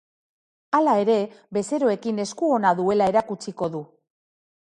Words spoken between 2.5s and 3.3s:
ona duela